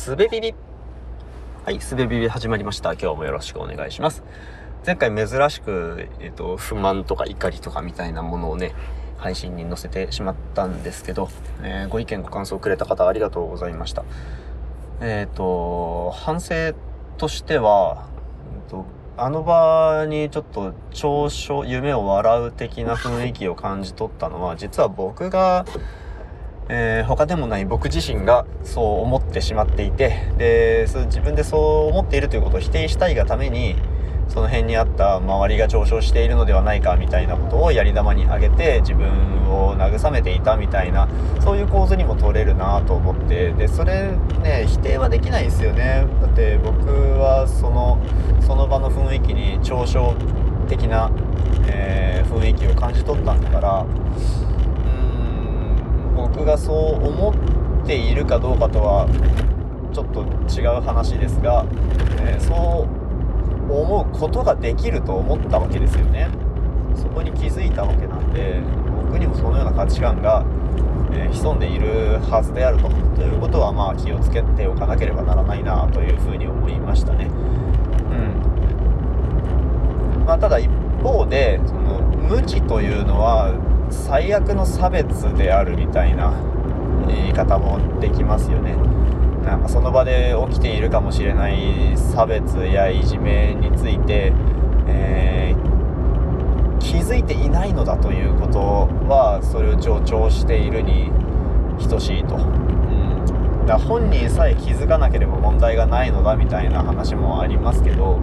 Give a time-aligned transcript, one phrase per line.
[0.00, 0.54] すべビビ
[1.62, 2.94] はい、すべビビ始まりました。
[2.94, 4.24] 今日もよろしくお願いします。
[4.86, 8.72] 前回珍しく、えっ、と、不満とか怒りとかみたいなものをね、
[9.18, 11.28] 配信に載せてしまったんですけど、
[11.62, 14.04] えーご意見ご感想くれた方ありがとうございました。
[15.02, 16.72] えっ、と、反省
[17.18, 18.06] としては、
[18.54, 18.86] えっと
[19.18, 25.66] あの場にちょっと長所、夢を笑う的な雰囲気を感じ取ったのは、実は僕が、
[26.70, 33.76] えー他でもない僕自身がそう思っってしまっていてでそ自分でそう思っているということを否定したいがために
[34.28, 39.08] その辺にあった周りが上昇しているのではないかみたいなことをやり玉に挙げて自分
[39.50, 41.08] を慰めていたみたいな
[41.40, 46.06] そういう構図にも取れるなと思ってでそれね否定はできないですよね。
[46.20, 46.86] だって僕
[47.18, 47.98] はその
[48.40, 50.14] その場の雰囲気に嘲笑
[50.68, 51.10] 的な、
[51.68, 57.59] えー雰囲気を感じ取ったんだからうーん僕がそう思って
[57.90, 59.08] ているかどうかとは
[59.92, 61.66] ちょっと違う話ですが、
[62.22, 63.00] えーそう
[63.70, 66.28] 思うことができると思ったわけですよね。
[66.96, 68.60] そこに気づいたわけなんで
[69.06, 70.44] 僕にもそのような価値観が、
[71.12, 77.26] えー潜んでいるはずであるとということはまあ気をつけておかなければならないなというふうに思いましたね。
[80.18, 80.24] うん。
[80.26, 80.68] まあただ一
[81.02, 83.54] 方でその無知というのは
[83.90, 86.32] 最悪の差別であるみたいな
[87.12, 88.76] 言い方もできますよね。
[89.44, 94.32] なんかその場で起きているかもしれない差別やいじめについて、
[94.86, 95.70] えー
[96.80, 98.58] 気づいていないのだということ
[99.06, 101.10] はそれを助長しているに
[101.88, 108.18] 等しいと、うん、だ本人さえ気づかなければ問題がないのだみたいな話もありますけど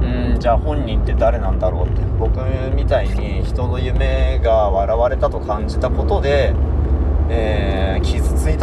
[0.00, 2.00] うんじゃあ本人って誰なんだろうって。
[2.18, 2.38] 僕
[2.74, 6.54] みたいに人の夢が笑われたと感じたことで、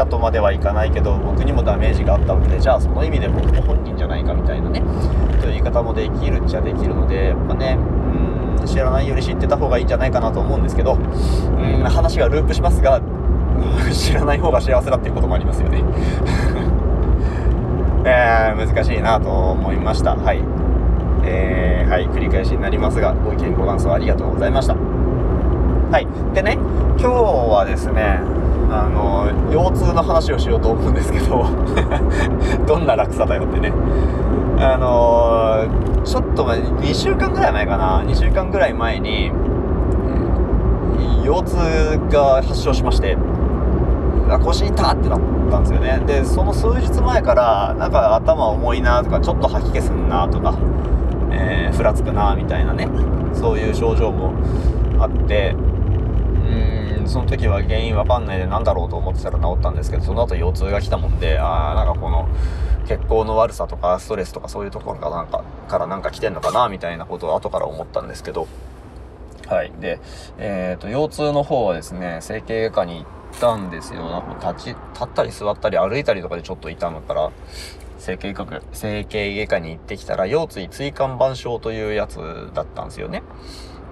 [0.01, 4.81] たとまではいかないけど僕にもダメージがあったわけでじゃあその意味で僕も本人じゃないかみたいなね
[5.39, 7.77] という言い方もできるっちゃできるのでやっぱね
[8.59, 12.99] うん知らないより知ってた方がいいんじゃないかなと思うんですけどうん話がループしますが
[13.93, 15.83] 知らない方が幸せだっていうこともありますよね。
[18.03, 20.15] えー難しいなと思いました。
[20.15, 20.41] はい。
[21.23, 24.73] えーはい繰り返しになりますがご意見ご感想ありがとうございました。
[24.75, 26.07] はい。
[26.33, 26.53] でね
[26.97, 28.19] 今日はですね
[28.73, 31.45] あの腰痛の話をしようと思うんですけど
[32.65, 33.73] どんな落差だよってね。
[34.59, 35.65] あの
[36.03, 38.03] ちょっと前2週間ぐらい前かな。
[38.03, 39.31] 2週間ぐらい前に
[41.25, 43.17] 腰痛が発症しまして
[44.43, 46.01] 腰痛ってなったんですよね。
[46.05, 50.53] でその数日前からなんか頭重いなとかちょっと吐き気すんなとか、
[51.31, 52.87] えーふらつくなみたいなね
[53.33, 54.33] そういう症状も
[54.99, 55.55] あって
[57.05, 62.27] その時は原因わかんないでなんだろうと思ってたら治ったんですけどその後腰痛が来たもんであーなんかこの
[62.85, 68.47] 血行の悪さとかストレスとかそういうところかなんかからなんか来てんのかなみたいなことを後から思ったんですけど。
[69.47, 69.73] はい。
[69.81, 69.99] で
[70.37, 73.05] えっ、と腰痛の方はですね整形外科に行っ
[73.39, 74.09] たんですよ。
[74.09, 77.31] なんか立ち立ったり座ったり歩いたりとかでちょっと痛むから
[77.97, 82.17] 整形外科整形外科に行ってきたら腰椎椎間板症というやつ
[82.53, 83.23] だったんですよね。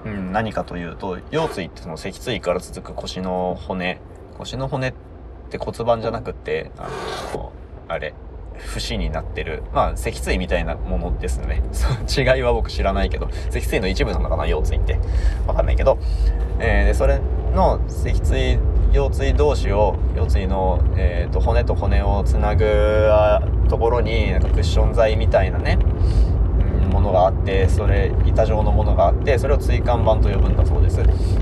[0.05, 3.99] うん、何かというと腰椎ってその脊椎から続く腰の骨。
[4.37, 4.93] 腰の骨っ
[5.49, 6.89] て骨盤じゃなくてあ
[7.33, 7.51] の
[7.89, 8.13] あれ
[8.57, 9.63] 節になってる。
[9.73, 11.61] まあ脊椎みたいなものですね。
[12.07, 14.99] 違いは僕知らないけど脊椎の一部なのかな腰椎って。
[15.47, 15.97] わかんないけど、
[16.59, 17.19] えーでそれ
[17.53, 18.59] の脊椎
[18.93, 22.65] 腰椎同士を腰椎の、えーと骨と骨をつなぐ
[23.69, 25.77] ところになんかクッション材みたいなね
[26.99, 30.99] ものがあってそれ板状のものがあってそれを椎間板と呼ぶんだそうです。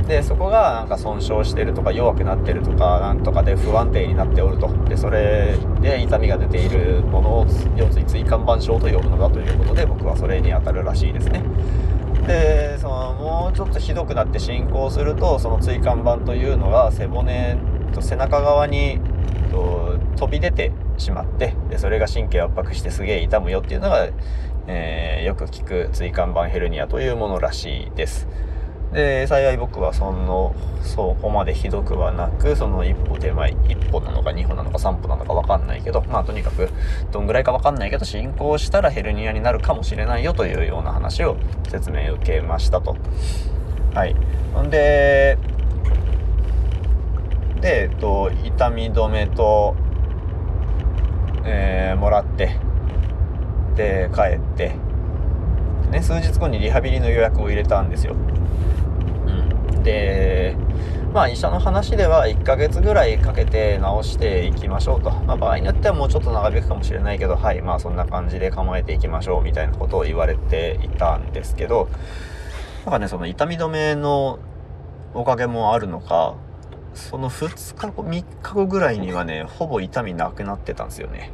[0.07, 4.69] でそこがなんか損傷してるとか弱くなってるとかなんとかで不安定になっておると。
[4.85, 7.45] でそれで痛みが出ているものを
[7.75, 11.43] 腰椎椎間板症と呼ぶのだということで僕はそれに当たるらしいですね。
[12.27, 17.57] でそのもうちょっとひどくなって進行するとその椎間板というのが背骨
[17.93, 18.99] と背中側に
[20.17, 24.09] 飛び出てしまってでそれが神経圧迫してすげえ痛むよっていうのが、
[24.67, 28.27] えーよく聞く椎間板ヘルニアというものらしいです。
[28.93, 36.69] で幸い僕はそのそこまでひどくはなくその一歩手前一歩なのか二歩なのか三歩なのか分かんないけどまあとにかく
[37.11, 41.35] どんぐらいか分かんないけど進行したらヘルニアになるかもしれないよというような話を
[41.67, 42.95] 説明受けましたと。
[43.93, 44.15] はい。
[44.53, 45.37] ほんで
[47.59, 49.75] で、えっと、痛み止めと、
[51.43, 52.57] えーもらって
[53.77, 54.73] で帰って
[55.91, 60.57] ね数日後にリハビリの予約を入れたんですよ、うん、で
[61.13, 65.09] まあ医者の話では1ヶ月ぐらいかけて治していきましょうと。
[65.09, 71.89] まあ場合によってはもうちょっと長引くかもしれないけど、はい、まあそんな感じで構えていきましょうみたいなことを言われていたんですけど、
[72.85, 74.39] なんかね、その痛み止めの
[75.13, 76.35] おかげもあるのか、
[76.97, 81.31] その2日後、3日後ぐらいにはね、ほぼ痛みなくなってたんですよね。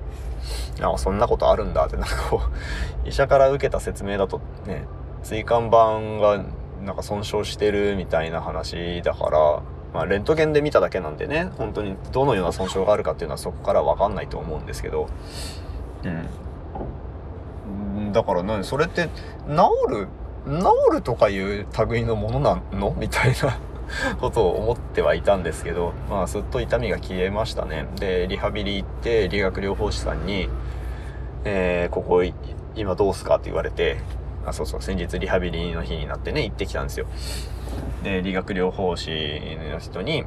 [0.81, 2.67] あそんなことあるんだって、なんかこう、
[3.07, 4.85] 医者から受けた説明だとね、
[5.23, 6.43] 椎間板が
[6.83, 9.61] なんか損傷してるみたいな話だから、
[9.93, 15.07] まあ、レントゲンで見ただけなんでね、本当にどのような損傷があるかっていうのはそこからわかんないと思うんですけど、
[16.03, 16.29] うん。
[18.11, 19.09] だから何それって
[19.47, 20.07] 治る
[20.45, 22.93] 治るとかいう類のものなの？
[22.97, 23.57] みたいな
[24.19, 27.87] ことを思ってはいたんですけど、まあ、すっと痛みが消えましたね。
[27.99, 30.49] で、リハビリ行って、理学療法士さんに、
[31.45, 32.23] えー、ここ、
[32.75, 33.97] 今どうすかって言われて、
[34.45, 37.05] あ、そうそう、先日リハビリの日になってね、行ってきたんですよ。
[38.03, 39.41] で、理学療法士
[39.71, 40.25] の人に、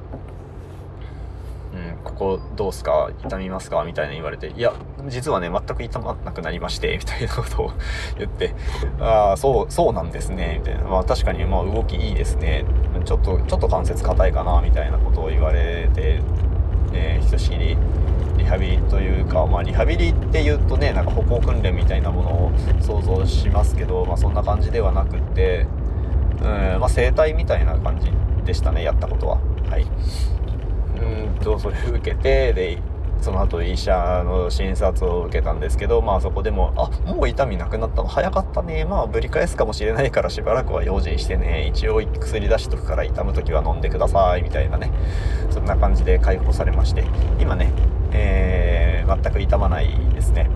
[2.06, 3.11] ここどうすか？
[3.25, 3.82] 痛みますか？
[3.85, 4.73] みたいな言われて、いや、
[5.08, 7.73] 実はね、全く痛まなくなりまして、みたいなことを
[8.17, 8.55] 言って、
[9.00, 10.85] ああ、そう、そうなんですね、みたいな。
[10.85, 12.64] まあ確かに、まあ動きいいですね。
[13.05, 16.20] ちょっと、ちょっと関節硬いかな、みたいなことを言われて、
[16.93, 17.76] えー、ひとしきり、
[18.38, 25.67] リハビリというか、まあリハビリって言うとね、なんか歩行訓練みたいなものを想像しますけど、まあそんな感じではなくて、
[26.41, 26.47] うん、
[26.81, 28.12] まあ整体みたいな感じ
[28.44, 29.41] でしたね、やったことは。
[29.69, 29.87] はい。
[31.06, 32.79] うんとそれ受けてで
[33.20, 38.08] その後医者の診察を受けたんですけどまあそこでも「あもう痛みなくなったの？
[38.08, 38.85] 早かったね。
[38.85, 41.67] まあぶり返すかもしれないからしばらくは用心してね。
[41.69, 44.91] 一応薬出しとくから痛む時は飲んでください」みたいなね。
[45.50, 47.05] そんな感じで解放されまして。
[47.41, 47.73] 今ね、
[48.12, 50.50] えー、全く痛まないですね。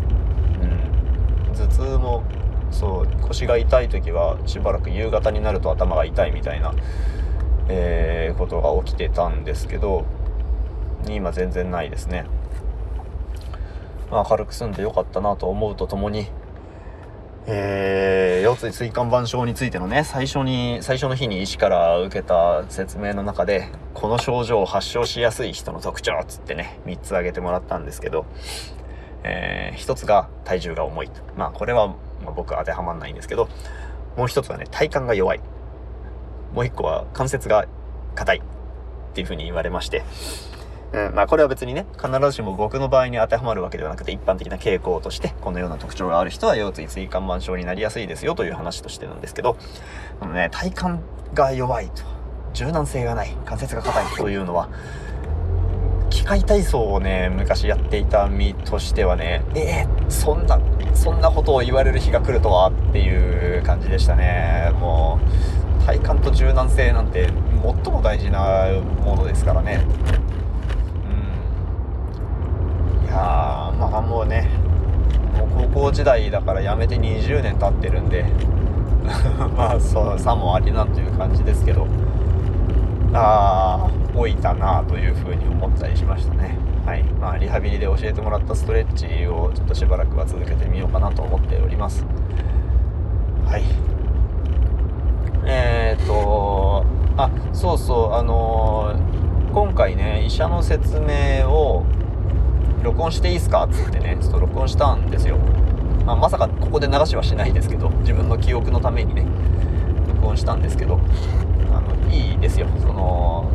[1.49, 1.55] うん。
[1.55, 2.23] 頭痛も
[2.71, 6.73] そう腰が痛い時はしばらく夕方になると頭が痛いみたいな、
[7.69, 10.05] えー、ことが起きてたんですけど
[11.03, 12.25] に今全然ないですね。
[14.11, 16.27] まあ、軽く済んでよかったなと思うとともに、
[17.47, 28.27] えー、腰椎椎間板症についてのね、最初に、最初の日に医師から受けた説明の中で、この症状を発症しやすい人の特徴っつってね、3つ挙げてもらったんですけど、
[29.23, 31.11] えー、1つが体重が重い。
[31.37, 31.95] まあ、これは、
[32.25, 33.49] ま、僕当てはまんないんですけど、
[34.17, 35.41] もう1つはね、体幹が弱い。
[36.53, 37.67] もう1個は関節が
[38.17, 38.43] 硬いっ
[39.15, 40.05] ていうふうに言われまして、
[40.93, 49.57] うん、まあこれは別にね、必ずしも僕の場合に当てはまるわけではなくて、一般的な傾向として、このような特徴がある人は腰椎椎間板症になりやすいですよという話としてなんですけど、
[50.19, 51.03] このね、体幹
[51.35, 52.03] が弱いと、
[52.55, 54.69] 柔軟性がない、関節が硬いというのは、
[56.11, 60.61] 機械体操をね、昔やっていた身としてはね、えー、そんな、
[60.93, 64.73] そんなことを言われる日が来るとはっていう感じでしたね。
[64.81, 65.21] も
[65.81, 67.29] う、体幹と柔軟性なんて
[67.85, 68.67] 最も大事な
[69.05, 69.85] ものですからね。
[73.11, 74.49] やまあもうね
[75.37, 78.25] もう高校時代だから辞めて20年経ってるんで
[79.57, 81.87] まあそうさもありなんという感じですけど
[83.13, 86.57] ああ老いたなというふうに思ったりしましたね。
[86.87, 87.03] はい。
[87.21, 92.05] まあリハビリで教えてもらったストレッチをちょっとしばらくは続けてみようかなと思っております。
[93.47, 93.63] はい。
[95.45, 96.85] えー、っと
[97.17, 101.85] あそうそうあのー、今回ね医者の説明を
[102.83, 103.65] 録音していいですか？
[103.65, 105.37] っつってね、ちょっと録音したんですよ。
[106.07, 109.27] まあ、まさかここで流しはしないですけど、自分の記憶のためにね、
[110.09, 110.99] 録音したんですけど、
[111.75, 112.67] あの、いいですよ。
[112.81, 113.51] その、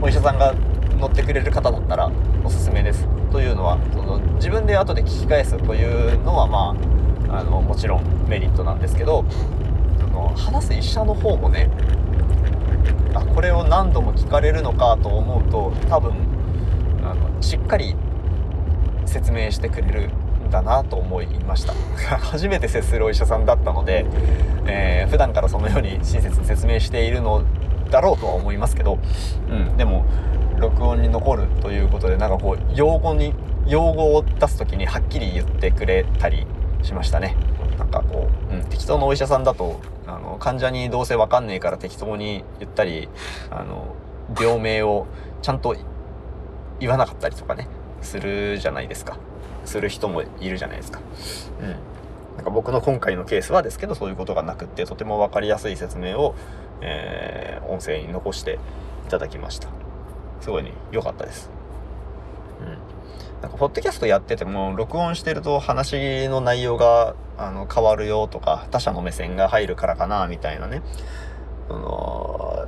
[0.00, 0.54] お医者さんが
[0.98, 2.10] 乗ってくれる方だったら
[2.44, 3.06] おすすめです。
[3.30, 6.74] というのは、その自分で後で聞き返すというのは、ま
[7.30, 9.24] あ、あの、もちろんメリットなんですけど、
[10.00, 11.70] その話す医者の方もね、
[13.14, 16.12] あ、これを何度も聞かれるのかと思うと、多分、
[17.42, 17.94] しっかり
[19.06, 21.74] 説明してくれるんだなと思いました。
[22.18, 24.06] 初めて接するお医者さんだったので、
[24.66, 27.42] えー、普段からそのように親切に説明しているの
[27.90, 28.98] だろうとは思いますけど、
[29.50, 30.04] うん、でも
[30.56, 33.34] 録音に残るということでなんかこう用語に
[33.66, 36.46] 用語を出す時にはっきり言ってくれたり
[36.82, 37.36] しましたね。
[37.78, 43.08] なんかこう、うん、適当なお医者さんだとあの患者にどうせわかんねえから適当に言ったり
[43.50, 43.96] あの
[44.38, 45.06] 病名を
[45.42, 45.74] ちゃんと
[46.82, 47.68] 言わなかったりとかね、
[48.00, 49.16] するじゃないですか。
[49.64, 51.00] する人もいるじゃないですか。
[51.60, 51.68] うん。
[52.36, 56.34] なんか僕の今回のケースはですけど、そういうことがなくって、とても分かりやすい説明を、
[56.80, 58.58] えー、音声に残して
[59.06, 59.68] いただきました。
[60.40, 61.50] すごいね、良かったです。
[62.60, 63.42] うん。
[63.42, 70.82] なんか、ポッドキャストやってても、録音してると話の内容が、あの、変わるよとか、他者の目線が入るからかな、みたいなね。
[71.68, 72.66] その、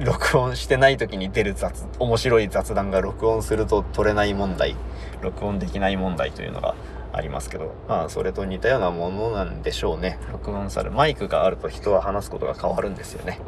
[0.00, 4.74] 録音してない時に出る雑、面白い雑談が録音すると取れない問題、
[5.22, 6.74] 録音できない問題というのが
[7.12, 10.18] ありますけど、まあ、それと似たようなものなんでしょうね。
[10.32, 10.92] 録音される。
[10.92, 13.38] マイクがあると人は話すことが変わるんですよね。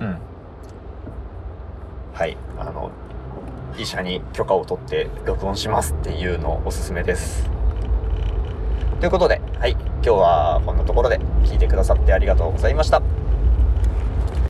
[0.00, 0.18] うん。
[2.14, 2.36] はい。
[2.58, 2.90] あの、
[3.78, 7.48] 医者に許可を取って録音しますっていうのをおすすめです。
[8.98, 9.72] ということで、はい。
[9.72, 13.19] 今日はこんなところで聞いてくださってありがとうございました。